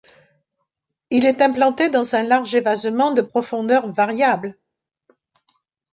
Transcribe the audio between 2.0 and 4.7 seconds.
un large évasement de profondeur variable.